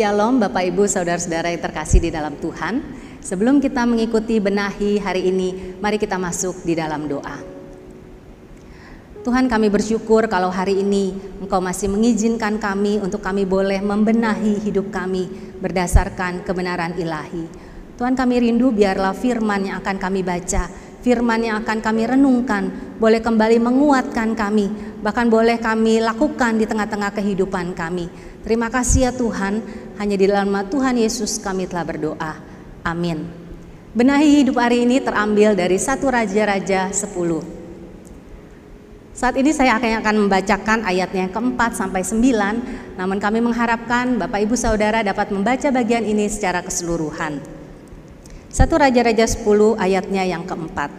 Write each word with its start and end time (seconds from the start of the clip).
Shalom 0.00 0.40
Bapak 0.40 0.64
Ibu 0.64 0.88
Saudara-saudara 0.88 1.52
yang 1.52 1.60
terkasih 1.60 2.00
di 2.00 2.08
dalam 2.08 2.32
Tuhan. 2.40 2.80
Sebelum 3.20 3.60
kita 3.60 3.84
mengikuti 3.84 4.40
benahi 4.40 4.96
hari 4.96 5.28
ini, 5.28 5.76
mari 5.76 6.00
kita 6.00 6.16
masuk 6.16 6.64
di 6.64 6.72
dalam 6.72 7.04
doa. 7.04 7.36
Tuhan 9.20 9.44
kami 9.44 9.68
bersyukur 9.68 10.24
kalau 10.32 10.48
hari 10.48 10.80
ini 10.80 11.12
Engkau 11.44 11.60
masih 11.60 11.92
mengizinkan 11.92 12.56
kami 12.56 12.96
untuk 12.96 13.20
kami 13.20 13.44
boleh 13.44 13.84
membenahi 13.84 14.64
hidup 14.64 14.88
kami 14.88 15.28
berdasarkan 15.60 16.48
kebenaran 16.48 16.96
ilahi. 16.96 17.44
Tuhan 18.00 18.16
kami 18.16 18.40
rindu 18.40 18.72
biarlah 18.72 19.12
firman 19.12 19.68
yang 19.68 19.84
akan 19.84 20.00
kami 20.00 20.24
baca, 20.24 20.72
firman 21.00 21.40
yang 21.40 21.56
akan 21.64 21.80
kami 21.80 22.04
renungkan, 22.04 22.96
boleh 23.00 23.20
kembali 23.24 23.56
menguatkan 23.56 24.36
kami, 24.36 24.68
bahkan 25.00 25.28
boleh 25.32 25.56
kami 25.56 26.04
lakukan 26.04 26.60
di 26.60 26.68
tengah-tengah 26.68 27.10
kehidupan 27.16 27.72
kami. 27.72 28.08
Terima 28.40 28.68
kasih 28.72 29.08
ya 29.08 29.12
Tuhan, 29.12 29.60
hanya 30.00 30.16
di 30.16 30.24
dalam 30.28 30.48
nama 30.48 30.64
Tuhan 30.64 30.96
Yesus 30.96 31.40
kami 31.40 31.68
telah 31.68 31.84
berdoa. 31.84 32.32
Amin. 32.84 33.28
Benahi 33.90 34.44
hidup 34.44 34.62
hari 34.62 34.86
ini 34.86 35.02
terambil 35.02 35.58
dari 35.58 35.76
satu 35.76 36.08
Raja-Raja 36.08 36.94
10. 36.94 37.60
Saat 39.20 39.36
ini 39.36 39.52
saya 39.52 39.76
akan 39.76 40.00
akan 40.00 40.16
membacakan 40.24 40.78
ayatnya 40.88 41.28
yang 41.28 41.34
keempat 41.34 41.76
sampai 41.76 42.00
sembilan, 42.00 42.54
namun 42.96 43.20
kami 43.20 43.44
mengharapkan 43.44 44.16
Bapak 44.16 44.40
Ibu 44.48 44.56
Saudara 44.56 45.04
dapat 45.04 45.28
membaca 45.28 45.68
bagian 45.68 46.08
ini 46.08 46.24
secara 46.30 46.64
keseluruhan. 46.64 47.59
Satu 48.50 48.82
Raja-Raja 48.82 49.30
10 49.30 49.78
ayatnya 49.78 50.26
yang 50.26 50.42
keempat. 50.42 50.90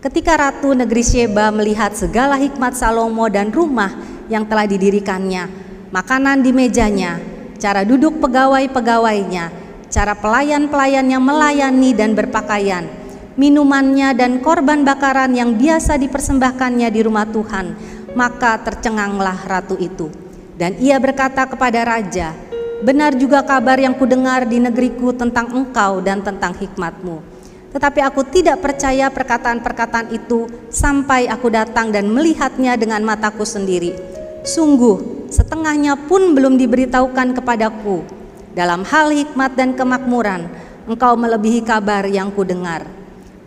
Ketika 0.00 0.40
Ratu 0.40 0.72
Negeri 0.72 1.04
Sheba 1.04 1.52
melihat 1.52 1.92
segala 1.92 2.40
hikmat 2.40 2.72
Salomo 2.72 3.28
dan 3.28 3.52
rumah 3.52 3.92
yang 4.32 4.48
telah 4.48 4.64
didirikannya, 4.64 5.52
makanan 5.92 6.40
di 6.40 6.48
mejanya, 6.48 7.20
cara 7.60 7.84
duduk 7.84 8.24
pegawai-pegawainya, 8.24 9.52
cara 9.92 10.16
pelayan-pelayannya 10.16 11.20
melayani 11.20 11.92
dan 11.92 12.16
berpakaian, 12.16 12.88
minumannya 13.36 14.16
dan 14.16 14.40
korban 14.40 14.80
bakaran 14.80 15.36
yang 15.36 15.60
biasa 15.60 16.00
dipersembahkannya 16.00 16.88
di 16.88 17.00
rumah 17.04 17.28
Tuhan, 17.28 17.76
maka 18.16 18.56
tercenganglah 18.64 19.44
ratu 19.44 19.76
itu. 19.76 20.08
Dan 20.56 20.80
ia 20.80 20.96
berkata 20.96 21.44
kepada 21.44 21.84
raja, 21.84 22.32
benar 22.82 23.14
juga 23.14 23.46
kabar 23.46 23.78
yang 23.78 23.94
kudengar 23.94 24.42
di 24.44 24.58
negeriku 24.58 25.14
tentang 25.14 25.54
engkau 25.54 26.02
dan 26.02 26.18
tentang 26.20 26.50
hikmatmu. 26.58 27.22
Tetapi 27.72 28.04
aku 28.04 28.20
tidak 28.28 28.60
percaya 28.60 29.08
perkataan-perkataan 29.08 30.12
itu 30.12 30.44
sampai 30.68 31.30
aku 31.30 31.48
datang 31.48 31.88
dan 31.88 32.10
melihatnya 32.10 32.76
dengan 32.76 33.00
mataku 33.00 33.48
sendiri. 33.48 33.96
Sungguh, 34.44 35.30
setengahnya 35.32 35.96
pun 35.96 36.36
belum 36.36 36.60
diberitahukan 36.60 37.32
kepadaku. 37.32 38.04
Dalam 38.52 38.84
hal 38.84 39.08
hikmat 39.16 39.56
dan 39.56 39.72
kemakmuran, 39.72 40.52
engkau 40.84 41.16
melebihi 41.16 41.64
kabar 41.64 42.04
yang 42.04 42.28
kudengar. 42.28 42.84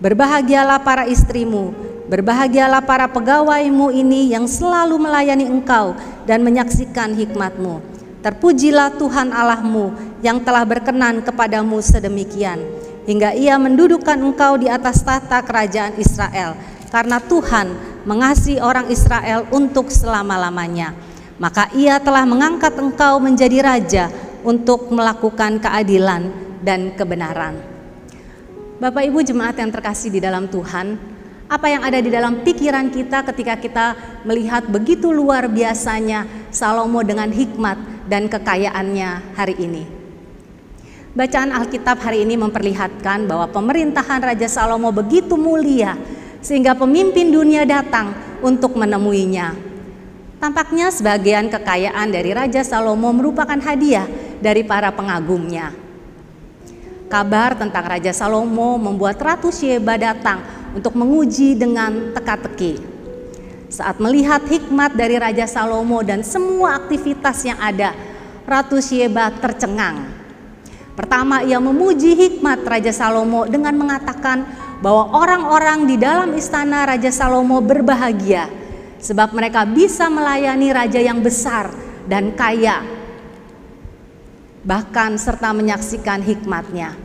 Berbahagialah 0.01 0.81
para 0.81 1.05
istrimu, 1.05 1.77
berbahagialah 2.09 2.81
para 2.81 3.05
pegawaimu 3.05 3.93
ini 3.93 4.33
yang 4.33 4.49
selalu 4.49 4.97
melayani 4.97 5.45
engkau 5.45 5.93
dan 6.25 6.41
menyaksikan 6.41 7.13
hikmatmu. 7.13 7.94
Terpujilah 8.25 8.97
Tuhan 8.97 9.29
Allahmu 9.29 10.17
yang 10.25 10.41
telah 10.41 10.65
berkenan 10.65 11.21
kepadamu 11.21 11.77
sedemikian, 11.77 12.57
hingga 13.05 13.37
ia 13.37 13.53
mendudukkan 13.61 14.17
engkau 14.17 14.57
di 14.57 14.65
atas 14.65 15.05
tahta 15.05 15.45
kerajaan 15.45 15.93
Israel, 16.01 16.57
karena 16.89 17.21
Tuhan 17.21 17.77
mengasihi 18.01 18.57
orang 18.57 18.89
Israel 18.89 19.45
untuk 19.53 19.93
selama-lamanya. 19.93 20.97
Maka 21.37 21.69
ia 21.77 22.01
telah 22.01 22.25
mengangkat 22.25 22.73
engkau 22.81 23.21
menjadi 23.21 23.61
raja 23.61 24.09
untuk 24.41 24.89
melakukan 24.89 25.61
keadilan 25.61 26.25
dan 26.65 26.97
kebenaran. 26.97 27.61
Bapak 28.81 29.05
Ibu 29.05 29.21
jemaat 29.21 29.61
yang 29.61 29.69
terkasih 29.69 30.09
di 30.09 30.17
dalam 30.17 30.49
Tuhan, 30.49 30.97
apa 31.45 31.69
yang 31.69 31.85
ada 31.85 32.01
di 32.01 32.09
dalam 32.09 32.41
pikiran 32.41 32.89
kita 32.89 33.21
ketika 33.21 33.53
kita 33.61 33.85
melihat 34.25 34.65
begitu 34.65 35.13
luar 35.13 35.45
biasanya 35.45 36.25
Salomo 36.49 37.05
dengan 37.05 37.29
hikmat 37.29 37.94
dan 38.05 38.29
kekayaannya 38.29 39.35
hari 39.37 39.55
ini. 39.57 39.83
Bacaan 41.15 41.55
Alkitab 41.55 42.03
hari 42.03 42.27
ini 42.27 42.35
memperlihatkan 42.35 43.23
bahwa 43.23 43.47
pemerintahan 43.47 44.19
Raja 44.19 44.51
Salomo 44.51 44.91
begitu 44.91 45.39
mulia 45.39 45.95
sehingga 46.43 46.75
pemimpin 46.75 47.31
dunia 47.31 47.63
datang 47.63 48.11
untuk 48.43 48.75
menemuinya. 48.75 49.55
Tampaknya 50.37 50.91
sebagian 50.91 51.47
kekayaan 51.47 52.11
dari 52.11 52.35
Raja 52.35 52.61
Salomo 52.67 53.15
merupakan 53.15 53.55
hadiah 53.55 54.05
dari 54.43 54.67
para 54.67 54.91
pengagumnya. 54.91 55.71
Kabar 57.07 57.55
tentang 57.55 57.85
Raja 57.87 58.11
Salomo 58.11 58.75
membuat 58.75 59.15
Ratu 59.15 59.55
Sheba 59.55 59.95
datang 59.95 60.43
untuk 60.75 60.99
menguji 60.99 61.55
dengan 61.55 62.11
teka-teki. 62.11 62.94
Saat 63.69 63.97
melihat 63.97 64.45
hikmat 64.45 64.93
dari 64.93 65.17
Raja 65.17 65.49
Salomo 65.49 66.05
dan 66.05 66.21
semua 66.21 66.77
aktivitas 66.77 67.41
yang 67.45 67.57
ada, 67.57 67.97
Ratu 68.45 68.77
Sheba 68.77 69.33
tercengang. 69.41 70.05
Pertama, 70.93 71.41
ia 71.41 71.57
memuji 71.57 72.13
hikmat 72.13 72.61
Raja 72.63 72.93
Salomo 72.93 73.49
dengan 73.49 73.75
mengatakan 73.75 74.45
bahwa 74.79 75.11
orang-orang 75.17 75.89
di 75.89 75.97
dalam 75.97 76.31
istana 76.37 76.85
Raja 76.85 77.09
Salomo 77.09 77.59
berbahagia 77.59 78.47
sebab 79.01 79.33
mereka 79.35 79.67
bisa 79.67 80.07
melayani 80.07 80.71
raja 80.71 80.97
yang 80.97 81.21
besar 81.21 81.69
dan 82.09 82.33
kaya 82.33 82.81
bahkan 84.65 85.13
serta 85.17 85.53
menyaksikan 85.53 86.25
hikmatnya. 86.25 86.97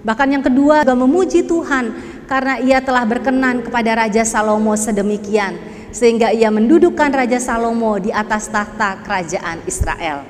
Bahkan 0.00 0.28
yang 0.30 0.44
kedua 0.46 0.86
juga 0.86 0.94
memuji 0.94 1.44
Tuhan 1.44 1.92
karena 2.30 2.62
ia 2.62 2.78
telah 2.78 3.02
berkenan 3.04 3.66
kepada 3.66 4.06
Raja 4.06 4.22
Salomo 4.22 4.72
sedemikian 4.78 5.69
sehingga 5.90 6.30
ia 6.30 6.50
mendudukkan 6.50 7.10
Raja 7.10 7.38
Salomo 7.42 7.98
di 7.98 8.10
atas 8.14 8.50
tahta 8.50 9.02
kerajaan 9.02 9.62
Israel. 9.66 10.26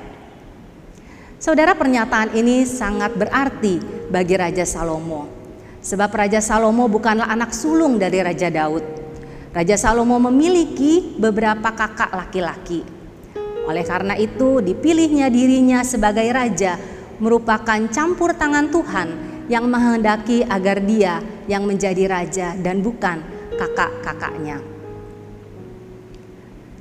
Saudara 1.41 1.73
pernyataan 1.73 2.37
ini 2.37 2.69
sangat 2.69 3.17
berarti 3.17 3.81
bagi 4.13 4.37
Raja 4.37 4.61
Salomo. 4.61 5.25
Sebab 5.81 6.13
Raja 6.13 6.37
Salomo 6.37 6.85
bukanlah 6.85 7.25
anak 7.25 7.57
sulung 7.57 7.97
dari 7.97 8.21
Raja 8.21 8.53
Daud. 8.53 8.85
Raja 9.49 9.73
Salomo 9.73 10.21
memiliki 10.21 11.17
beberapa 11.17 11.73
kakak 11.73 12.13
laki-laki. 12.13 12.85
Oleh 13.65 13.81
karena 13.81 14.13
itu, 14.17 14.61
dipilihnya 14.61 15.33
dirinya 15.33 15.81
sebagai 15.81 16.25
raja 16.29 16.77
merupakan 17.21 17.77
campur 17.93 18.33
tangan 18.33 18.73
Tuhan 18.73 19.07
yang 19.49 19.69
menghendaki 19.69 20.41
agar 20.45 20.81
dia 20.81 21.21
yang 21.45 21.65
menjadi 21.65 22.07
raja 22.09 22.53
dan 22.57 22.81
bukan 22.81 23.21
kakak-kakaknya. 23.57 24.70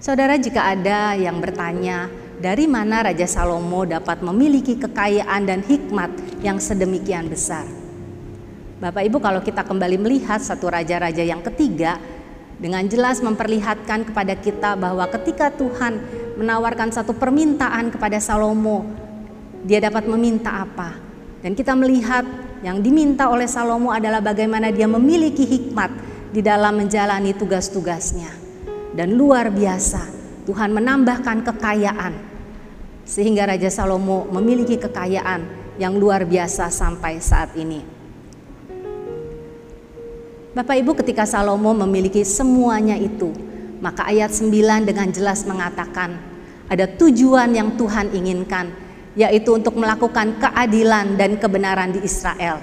Saudara, 0.00 0.40
jika 0.40 0.64
ada 0.64 1.12
yang 1.12 1.44
bertanya, 1.44 2.08
dari 2.40 2.64
mana 2.64 3.04
Raja 3.04 3.28
Salomo 3.28 3.84
dapat 3.84 4.24
memiliki 4.24 4.80
kekayaan 4.80 5.44
dan 5.44 5.60
hikmat 5.60 6.08
yang 6.40 6.56
sedemikian 6.56 7.28
besar? 7.28 7.68
Bapak 8.80 9.04
Ibu, 9.04 9.20
kalau 9.20 9.44
kita 9.44 9.60
kembali 9.60 10.00
melihat 10.00 10.40
satu 10.40 10.72
raja-raja 10.72 11.20
yang 11.20 11.44
ketiga, 11.44 12.00
dengan 12.56 12.80
jelas 12.88 13.20
memperlihatkan 13.20 14.08
kepada 14.08 14.40
kita 14.40 14.72
bahwa 14.72 15.04
ketika 15.20 15.52
Tuhan 15.52 16.00
menawarkan 16.40 16.96
satu 16.96 17.12
permintaan 17.12 17.92
kepada 17.92 18.16
Salomo, 18.24 18.88
dia 19.68 19.84
dapat 19.84 20.08
meminta 20.08 20.64
apa. 20.64 20.96
Dan 21.44 21.52
kita 21.52 21.76
melihat 21.76 22.24
yang 22.64 22.80
diminta 22.80 23.28
oleh 23.28 23.44
Salomo 23.44 23.92
adalah 23.92 24.24
bagaimana 24.24 24.72
dia 24.72 24.88
memiliki 24.88 25.44
hikmat 25.44 25.92
di 26.32 26.40
dalam 26.40 26.80
menjalani 26.80 27.36
tugas-tugasnya. 27.36 28.39
Dan 29.00 29.16
luar 29.16 29.48
biasa, 29.48 30.12
Tuhan 30.44 30.76
menambahkan 30.76 31.40
kekayaan 31.40 32.12
sehingga 33.08 33.48
Raja 33.48 33.72
Salomo 33.72 34.28
memiliki 34.28 34.76
kekayaan 34.76 35.40
yang 35.80 35.96
luar 35.96 36.28
biasa 36.28 36.68
sampai 36.68 37.16
saat 37.16 37.56
ini. 37.56 37.80
Bapak 40.52 40.84
Ibu 40.84 41.00
ketika 41.00 41.24
Salomo 41.24 41.72
memiliki 41.72 42.20
semuanya 42.28 42.92
itu, 43.00 43.32
maka 43.80 44.04
ayat 44.04 44.36
9 44.36 44.84
dengan 44.84 45.08
jelas 45.08 45.48
mengatakan 45.48 46.20
ada 46.68 46.84
tujuan 46.84 47.56
yang 47.56 47.80
Tuhan 47.80 48.12
inginkan, 48.12 48.68
yaitu 49.16 49.56
untuk 49.56 49.80
melakukan 49.80 50.36
keadilan 50.36 51.16
dan 51.16 51.40
kebenaran 51.40 51.96
di 51.96 52.04
Israel. 52.04 52.60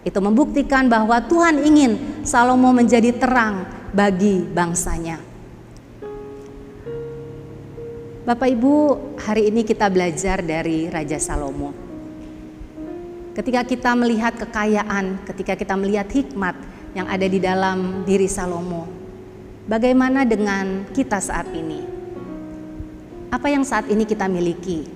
Itu 0.00 0.16
membuktikan 0.24 0.88
bahwa 0.88 1.20
Tuhan 1.28 1.60
ingin 1.60 2.24
Salomo 2.24 2.72
menjadi 2.72 3.12
terang 3.20 3.68
bagi 3.92 4.48
bangsanya. 4.48 5.33
Bapak 8.24 8.48
Ibu, 8.56 8.76
hari 9.20 9.52
ini 9.52 9.68
kita 9.68 9.92
belajar 9.92 10.40
dari 10.40 10.88
Raja 10.88 11.20
Salomo. 11.20 11.76
Ketika 13.36 13.60
kita 13.68 13.92
melihat 13.92 14.32
kekayaan, 14.40 15.28
ketika 15.28 15.52
kita 15.52 15.76
melihat 15.76 16.08
hikmat, 16.08 16.56
yang 16.96 17.04
ada 17.04 17.26
di 17.28 17.36
dalam 17.36 18.00
diri 18.08 18.24
Salomo. 18.24 18.88
Bagaimana 19.68 20.24
dengan 20.24 20.88
kita 20.88 21.20
saat 21.20 21.52
ini? 21.52 21.84
Apa 23.28 23.52
yang 23.52 23.60
saat 23.60 23.92
ini 23.92 24.08
kita 24.08 24.24
miliki? 24.24 24.88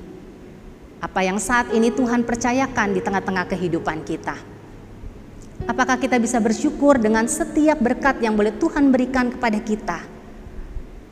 Apa 1.05 1.21
yang 1.21 1.37
saat 1.37 1.69
ini 1.77 1.93
Tuhan 1.93 2.25
percayakan 2.25 2.97
di 2.97 3.05
tengah-tengah 3.05 3.45
kehidupan 3.45 4.09
kita. 4.09 4.41
Apakah 5.69 6.01
kita 6.01 6.17
bisa 6.17 6.41
bersyukur 6.41 6.97
dengan 6.97 7.29
setiap 7.29 7.77
berkat 7.77 8.25
yang 8.25 8.33
boleh 8.39 8.57
Tuhan 8.57 8.89
berikan 8.89 9.29
kepada 9.29 9.61
kita? 9.61 10.17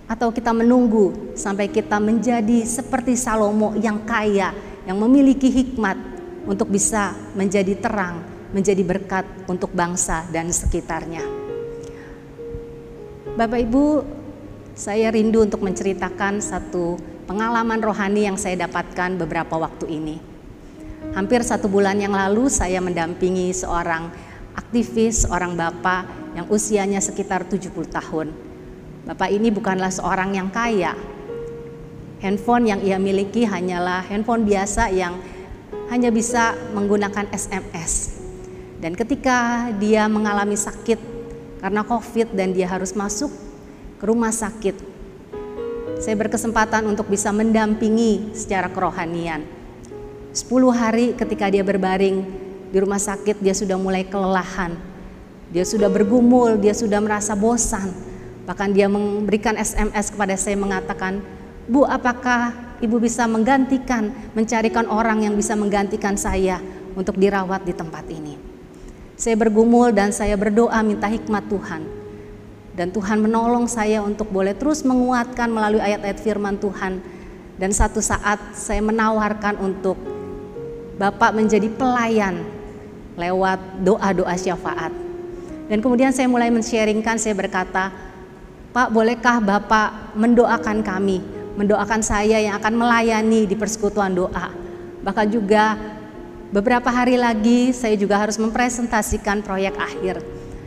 Atau 0.07 0.31
kita 0.31 0.55
menunggu 0.55 1.35
sampai 1.35 1.67
kita 1.67 1.99
menjadi 1.99 2.63
seperti 2.63 3.19
Salomo 3.19 3.75
yang 3.75 4.07
kaya, 4.07 4.55
yang 4.87 4.99
memiliki 5.03 5.51
hikmat 5.51 5.99
untuk 6.47 6.71
bisa 6.71 7.15
menjadi 7.35 7.75
terang, 7.75 8.23
menjadi 8.55 8.87
berkat 8.87 9.27
untuk 9.51 9.75
bangsa 9.75 10.23
dan 10.31 10.55
sekitarnya. 10.55 11.27
Bapak 13.35 13.61
Ibu, 13.67 13.85
saya 14.79 15.11
rindu 15.11 15.43
untuk 15.43 15.61
menceritakan 15.67 16.39
satu 16.39 16.97
pengalaman 17.27 17.83
rohani 17.83 18.31
yang 18.31 18.39
saya 18.39 18.65
dapatkan 18.65 19.19
beberapa 19.19 19.59
waktu 19.59 19.91
ini. 19.91 20.17
Hampir 21.13 21.43
satu 21.43 21.67
bulan 21.67 21.99
yang 21.99 22.15
lalu 22.15 22.47
saya 22.47 22.79
mendampingi 22.79 23.51
seorang 23.53 24.09
aktivis, 24.57 25.27
seorang 25.27 25.59
bapak 25.59 26.33
yang 26.39 26.47
usianya 26.49 27.03
sekitar 27.03 27.45
70 27.45 27.73
tahun. 27.91 28.33
Bapak 29.07 29.31
ini 29.31 29.55
bukanlah 29.55 29.95
seorang 29.95 30.35
yang 30.35 30.51
kaya. 30.51 30.99
Handphone 32.19 32.67
yang 32.67 32.83
ia 32.83 32.99
miliki 32.99 33.47
hanyalah 33.47 34.03
handphone 34.03 34.43
biasa 34.43 34.91
yang 34.91 35.15
hanya 35.95 36.11
bisa 36.11 36.59
menggunakan 36.75 37.31
SMS. 37.31 38.19
Dan 38.83 38.99
ketika 38.99 39.71
dia 39.79 40.11
mengalami 40.11 40.59
sakit 40.59 40.99
karena 41.63 41.87
COVID 41.87 42.35
dan 42.35 42.51
dia 42.51 42.67
harus 42.67 42.99
masuk 42.99 43.31
ke 44.03 44.05
rumah 44.11 44.35
sakit, 44.35 44.75
saya 46.03 46.19
berkesempatan 46.19 46.91
untuk 46.91 47.07
bisa 47.07 47.31
mendampingi 47.31 48.35
secara 48.35 48.67
kerohanian. 48.75 49.47
10 50.35 50.51
hari 50.75 51.15
ketika 51.15 51.47
dia 51.47 51.63
berbaring 51.63 52.27
di 52.75 52.79
rumah 52.83 52.99
sakit, 52.99 53.39
dia 53.39 53.55
sudah 53.55 53.79
mulai 53.79 54.03
kelelahan. 54.03 54.75
Dia 55.55 55.63
sudah 55.63 55.87
bergumul, 55.87 56.59
dia 56.59 56.75
sudah 56.75 56.99
merasa 56.99 57.39
bosan. 57.39 58.16
Bahkan 58.47 58.69
dia 58.73 58.87
memberikan 58.87 59.59
SMS 59.59 60.15
kepada 60.15 60.39
saya 60.39 60.55
mengatakan, 60.55 61.21
"Bu, 61.67 61.83
apakah 61.83 62.55
Ibu 62.79 63.01
bisa 63.01 63.25
menggantikan, 63.27 64.13
mencarikan 64.37 64.87
orang 64.87 65.25
yang 65.25 65.35
bisa 65.35 65.57
menggantikan 65.59 66.15
saya 66.15 66.63
untuk 66.95 67.19
dirawat 67.19 67.67
di 67.67 67.75
tempat 67.75 68.07
ini?" 68.09 68.39
Saya 69.19 69.35
bergumul 69.35 69.91
dan 69.91 70.15
saya 70.15 70.39
berdoa 70.39 70.79
minta 70.85 71.09
hikmat 71.11 71.49
Tuhan 71.51 72.07
dan 72.77 72.93
Tuhan 72.93 73.25
menolong 73.25 73.65
saya 73.65 74.05
untuk 74.05 74.29
boleh 74.29 74.53
terus 74.53 74.85
menguatkan 74.85 75.49
melalui 75.49 75.81
ayat-ayat 75.81 76.21
firman 76.21 76.61
Tuhan. 76.61 77.01
Dan 77.57 77.73
satu 77.73 78.05
saat 78.05 78.53
saya 78.53 78.85
menawarkan 78.85 79.57
untuk 79.57 79.97
Bapak 81.01 81.33
menjadi 81.33 81.73
pelayan 81.73 82.45
lewat 83.17 83.81
doa-doa 83.81 84.37
syafaat. 84.37 84.93
Dan 85.73 85.81
kemudian 85.81 86.13
saya 86.13 86.29
mulai 86.29 86.53
men-sharingkan, 86.53 87.17
saya 87.17 87.33
berkata, 87.33 87.93
Pak 88.77 88.93
bolehkah 88.93 89.41
Bapak 89.41 90.13
mendoakan 90.21 90.85
kami, 90.85 91.25
mendoakan 91.57 92.05
saya 92.05 92.45
yang 92.45 92.61
akan 92.61 92.77
melayani 92.77 93.49
di 93.49 93.57
persekutuan 93.57 94.13
doa. 94.13 94.53
Bahkan 95.01 95.33
juga 95.33 95.81
beberapa 96.53 96.93
hari 96.93 97.17
lagi 97.17 97.73
saya 97.73 97.97
juga 97.97 98.21
harus 98.21 98.37
mempresentasikan 98.37 99.41
proyek 99.41 99.81
akhir 99.81 100.21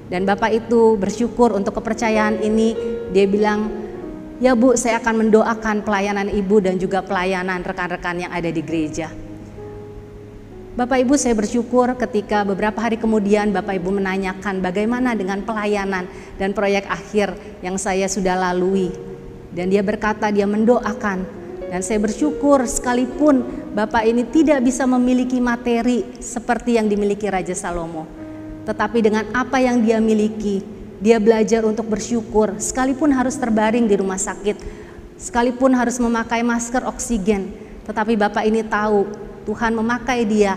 dan 0.09 0.25
Bapak 0.25 0.49
itu 0.49 0.97
bersyukur 0.97 1.53
untuk 1.53 1.77
kepercayaan 1.77 2.41
ini. 2.41 2.73
Dia 3.13 3.29
bilang, 3.29 3.69
ya 4.41 4.57
Bu 4.57 4.73
saya 4.73 4.97
akan 4.97 5.29
mendoakan 5.29 5.85
pelayanan 5.85 6.33
Ibu 6.33 6.65
dan 6.65 6.81
juga 6.81 7.05
pelayanan 7.05 7.61
rekan-rekan 7.61 8.25
yang 8.25 8.33
ada 8.33 8.49
di 8.49 8.65
gereja. 8.65 9.28
Bapak 10.79 10.95
Ibu 11.03 11.19
saya 11.19 11.35
bersyukur 11.35 11.91
ketika 11.99 12.47
beberapa 12.47 12.79
hari 12.79 12.95
kemudian 12.95 13.51
Bapak 13.51 13.75
Ibu 13.83 13.99
menanyakan 13.99 14.63
bagaimana 14.63 15.11
dengan 15.11 15.43
pelayanan 15.43 16.07
dan 16.39 16.55
proyek 16.55 16.87
akhir 16.87 17.35
yang 17.59 17.75
saya 17.75 18.07
sudah 18.07 18.39
lalui. 18.39 18.87
Dan 19.51 19.67
dia 19.67 19.83
berkata 19.83 20.31
dia 20.31 20.47
mendoakan 20.47 21.27
dan 21.67 21.83
saya 21.83 21.99
bersyukur 21.99 22.63
sekalipun 22.63 23.43
Bapak 23.75 24.07
ini 24.07 24.23
tidak 24.23 24.63
bisa 24.63 24.87
memiliki 24.87 25.43
materi 25.43 26.15
seperti 26.23 26.79
yang 26.79 26.87
dimiliki 26.87 27.27
Raja 27.27 27.51
Salomo 27.51 28.19
tetapi 28.69 29.01
dengan 29.01 29.25
apa 29.33 29.57
yang 29.57 29.81
dia 29.81 29.97
miliki, 29.97 30.61
dia 31.01 31.17
belajar 31.17 31.65
untuk 31.65 31.89
bersyukur, 31.89 32.53
sekalipun 32.61 33.09
harus 33.09 33.33
terbaring 33.33 33.89
di 33.89 33.97
rumah 33.97 34.21
sakit, 34.21 34.61
sekalipun 35.17 35.73
harus 35.73 35.97
memakai 35.97 36.45
masker 36.45 36.85
oksigen. 36.85 37.49
Tetapi 37.89 38.13
Bapak 38.13 38.45
ini 38.45 38.61
tahu 38.61 39.09
Tuhan 39.49 39.73
memakai 39.73 40.29
dia 40.29 40.53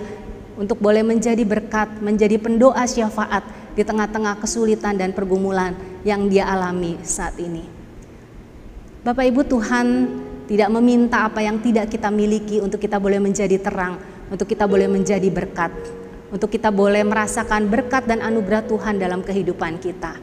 untuk 0.61 0.77
boleh 0.77 1.01
menjadi 1.01 1.41
berkat, 1.49 2.05
menjadi 2.05 2.37
pendoa 2.37 2.85
syafaat 2.85 3.41
di 3.73 3.81
tengah-tengah 3.81 4.37
kesulitan 4.37 5.01
dan 5.01 5.17
pergumulan 5.17 5.73
yang 6.05 6.29
dia 6.29 6.45
alami 6.45 7.01
saat 7.01 7.41
ini. 7.41 7.65
Bapak 9.01 9.25
Ibu 9.25 9.49
Tuhan 9.49 9.87
tidak 10.45 10.69
meminta 10.69 11.25
apa 11.25 11.41
yang 11.41 11.57
tidak 11.65 11.89
kita 11.89 12.13
miliki 12.13 12.61
untuk 12.61 12.77
kita 12.77 13.01
boleh 13.01 13.17
menjadi 13.17 13.57
terang, 13.57 13.97
untuk 14.29 14.45
kita 14.45 14.69
boleh 14.69 14.93
menjadi 14.93 15.33
berkat 15.33 15.73
untuk 16.33 16.49
kita 16.49 16.73
boleh 16.73 17.05
merasakan 17.05 17.69
berkat 17.69 18.09
dan 18.09 18.25
anugerah 18.25 18.65
Tuhan 18.65 18.97
dalam 18.97 19.21
kehidupan 19.21 19.77
kita. 19.77 20.17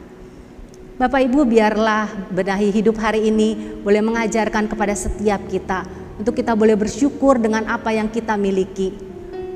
Bapak 0.98 1.22
Ibu 1.22 1.48
biarlah 1.48 2.28
benahi 2.28 2.68
hidup 2.74 2.98
hari 3.00 3.30
ini 3.30 3.80
boleh 3.80 4.04
mengajarkan 4.04 4.68
kepada 4.68 4.92
setiap 4.92 5.40
kita 5.48 5.86
untuk 6.20 6.36
kita 6.36 6.52
boleh 6.52 6.76
bersyukur 6.76 7.40
dengan 7.40 7.64
apa 7.72 7.96
yang 7.96 8.12
kita 8.12 8.36
miliki. 8.36 8.92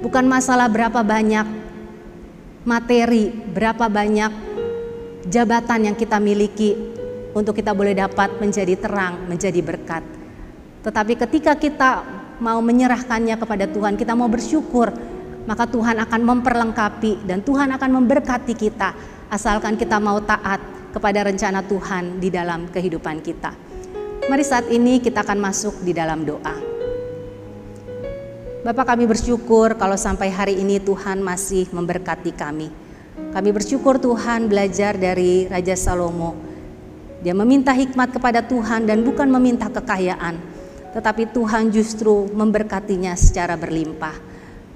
Bukan 0.00 0.24
masalah 0.24 0.72
berapa 0.72 1.04
banyak 1.04 1.44
materi, 2.64 3.28
berapa 3.28 3.84
banyak 3.92 4.32
jabatan 5.28 5.92
yang 5.92 5.96
kita 5.96 6.16
miliki 6.16 6.72
untuk 7.36 7.52
kita 7.52 7.76
boleh 7.76 7.92
dapat 7.92 8.40
menjadi 8.40 8.80
terang, 8.80 9.28
menjadi 9.28 9.60
berkat. 9.60 10.00
Tetapi 10.80 11.12
ketika 11.28 11.52
kita 11.60 11.90
mau 12.40 12.64
menyerahkannya 12.64 13.36
kepada 13.36 13.68
Tuhan, 13.68 14.00
kita 14.00 14.16
mau 14.16 14.28
bersyukur 14.32 14.88
maka 15.44 15.68
Tuhan 15.68 16.00
akan 16.00 16.20
memperlengkapi 16.24 17.28
dan 17.28 17.44
Tuhan 17.44 17.68
akan 17.76 17.90
memberkati 18.00 18.56
kita 18.56 18.96
asalkan 19.28 19.76
kita 19.76 20.00
mau 20.00 20.16
taat 20.24 20.60
kepada 20.88 21.20
rencana 21.26 21.60
Tuhan 21.60 22.16
di 22.16 22.32
dalam 22.32 22.70
kehidupan 22.72 23.20
kita. 23.20 23.73
Mari 24.24 24.40
saat 24.40 24.72
ini 24.72 25.04
kita 25.04 25.20
akan 25.20 25.36
masuk 25.36 25.84
di 25.84 25.92
dalam 25.92 26.24
doa. 26.24 26.56
Bapak 28.64 28.96
kami 28.96 29.04
bersyukur 29.04 29.76
kalau 29.76 30.00
sampai 30.00 30.32
hari 30.32 30.56
ini 30.64 30.80
Tuhan 30.80 31.20
masih 31.20 31.68
memberkati 31.68 32.32
kami. 32.32 32.72
Kami 33.36 33.50
bersyukur 33.52 34.00
Tuhan 34.00 34.48
belajar 34.48 34.96
dari 34.96 35.44
Raja 35.44 35.76
Salomo. 35.76 36.32
Dia 37.20 37.36
meminta 37.36 37.76
hikmat 37.76 38.16
kepada 38.16 38.40
Tuhan 38.40 38.88
dan 38.88 39.04
bukan 39.04 39.28
meminta 39.28 39.68
kekayaan, 39.68 40.40
tetapi 40.96 41.28
Tuhan 41.28 41.68
justru 41.68 42.24
memberkatinya 42.32 43.12
secara 43.20 43.60
berlimpah. 43.60 44.16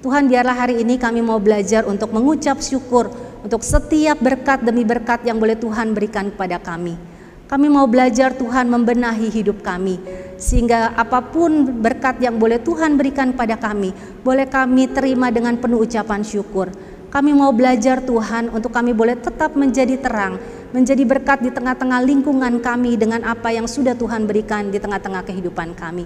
Tuhan 0.04 0.28
biarlah 0.28 0.60
hari 0.60 0.84
ini 0.84 1.00
kami 1.00 1.24
mau 1.24 1.40
belajar 1.40 1.88
untuk 1.88 2.12
mengucap 2.12 2.60
syukur 2.60 3.08
untuk 3.40 3.64
setiap 3.64 4.20
berkat 4.20 4.60
demi 4.60 4.84
berkat 4.84 5.24
yang 5.24 5.40
boleh 5.40 5.56
Tuhan 5.56 5.96
berikan 5.96 6.28
kepada 6.28 6.60
kami. 6.60 7.17
Kami 7.48 7.64
mau 7.72 7.88
belajar 7.88 8.36
Tuhan 8.36 8.68
membenahi 8.68 9.32
hidup 9.32 9.64
kami 9.64 9.96
sehingga 10.36 10.92
apa 10.92 11.24
pun 11.32 11.80
berkat 11.80 12.20
yang 12.20 12.36
boleh 12.36 12.60
Tuhan 12.60 13.00
berikan 13.00 13.32
kepada 13.32 13.56
kami, 13.56 13.96
boleh 14.20 14.44
kami 14.44 14.84
terima 14.92 15.32
dengan 15.32 15.56
penuh 15.56 15.80
ucapan 15.80 16.20
syukur. 16.20 16.68
Kami 17.08 17.32
mau 17.32 17.48
belajar 17.56 18.04
Tuhan 18.04 18.52
untuk 18.52 18.68
kami 18.68 18.92
boleh 18.92 19.16
tetap 19.16 19.56
menjadi 19.56 19.96
terang, 19.96 20.36
menjadi 20.76 21.00
berkat 21.08 21.40
di 21.40 21.48
tengah-tengah 21.48 22.04
lingkungan 22.04 22.60
kami 22.60 23.00
dengan 23.00 23.24
apa 23.24 23.48
yang 23.48 23.64
sudah 23.64 23.96
Tuhan 23.96 24.28
berikan 24.28 24.68
di 24.68 24.76
tengah-tengah 24.76 25.24
kehidupan 25.24 25.72
kami. 25.72 26.04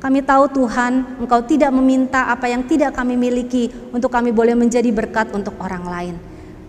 Kami 0.00 0.24
tahu 0.24 0.48
Tuhan, 0.56 1.20
Engkau 1.20 1.44
tidak 1.44 1.68
meminta 1.68 2.32
apa 2.32 2.48
yang 2.48 2.64
tidak 2.64 2.96
kami 2.96 3.20
miliki 3.20 3.68
untuk 3.92 4.08
kami 4.08 4.32
boleh 4.32 4.56
menjadi 4.56 4.88
berkat 4.88 5.36
untuk 5.36 5.52
orang 5.60 5.84
lain. 5.84 6.16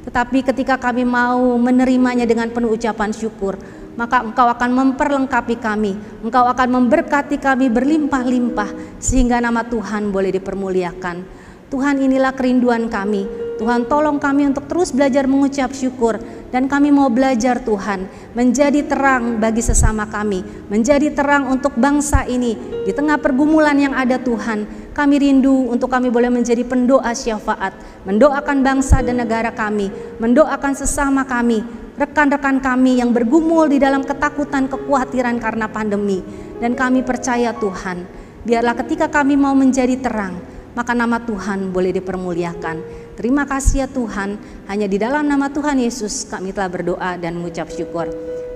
Tetapi 0.03 0.43
ketika 0.43 0.75
kami 0.75 1.07
mau 1.07 1.55
menerimanya 1.55 2.27
dengan 2.27 2.51
penuh 2.51 2.75
ucapan 2.75 3.15
syukur, 3.15 3.55
maka 3.99 4.23
Engkau 4.23 4.47
akan 4.47 4.71
memperlengkapi 4.71 5.59
kami, 5.59 5.99
Engkau 6.23 6.47
akan 6.47 6.67
memberkati 6.79 7.35
kami 7.35 7.67
berlimpah-limpah 7.67 8.95
sehingga 8.95 9.43
nama 9.43 9.67
Tuhan 9.67 10.07
boleh 10.15 10.31
dipermuliakan. 10.39 11.39
Tuhan 11.67 12.01
inilah 12.01 12.31
kerinduan 12.33 12.87
kami. 12.87 13.27
Tuhan 13.59 13.91
tolong 13.91 14.23
kami 14.23 14.47
untuk 14.47 14.71
terus 14.71 14.95
belajar 14.95 15.27
mengucap 15.27 15.75
syukur 15.75 16.15
dan 16.47 16.71
kami 16.71 16.95
mau 16.95 17.11
belajar 17.11 17.59
Tuhan 17.59 18.07
menjadi 18.31 18.87
terang 18.87 19.35
bagi 19.35 19.59
sesama 19.59 20.07
kami, 20.07 20.41
menjadi 20.71 21.11
terang 21.11 21.51
untuk 21.51 21.75
bangsa 21.75 22.23
ini 22.23 22.55
di 22.87 22.91
tengah 22.95 23.19
pergumulan 23.19 23.75
yang 23.75 23.91
ada 23.93 24.15
Tuhan. 24.15 24.63
Kami 24.95 25.15
rindu 25.19 25.69
untuk 25.69 25.91
kami 25.91 26.07
boleh 26.07 26.31
menjadi 26.31 26.63
pendoa 26.63 27.11
syafaat, 27.11 27.75
mendoakan 28.07 28.63
bangsa 28.63 29.03
dan 29.03 29.19
negara 29.19 29.51
kami, 29.51 29.91
mendoakan 30.23 30.73
sesama 30.73 31.27
kami, 31.27 31.59
rekan-rekan 31.99 32.63
kami 32.63 33.03
yang 33.03 33.11
bergumul 33.11 33.67
di 33.67 33.75
dalam 33.75 34.07
ketakutan, 34.07 34.71
kekhawatiran 34.71 35.35
karena 35.43 35.67
pandemi. 35.67 36.23
Dan 36.63 36.79
kami 36.79 37.03
percaya 37.03 37.51
Tuhan, 37.51 38.07
biarlah 38.47 38.75
ketika 38.79 39.11
kami 39.11 39.35
mau 39.35 39.51
menjadi 39.51 39.99
terang, 39.99 40.39
maka 40.79 40.95
nama 40.95 41.19
Tuhan 41.19 41.75
boleh 41.75 41.91
dipermuliakan. 41.91 42.77
Terima 43.19 43.43
kasih 43.43 43.83
ya 43.83 43.87
Tuhan, 43.91 44.39
hanya 44.71 44.87
di 44.87 44.95
dalam 44.95 45.27
nama 45.27 45.51
Tuhan 45.51 45.75
Yesus 45.75 46.23
kami 46.31 46.55
telah 46.55 46.71
berdoa 46.71 47.19
dan 47.19 47.35
mengucap 47.35 47.67
syukur. 47.67 48.07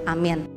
Amin. 0.07 0.52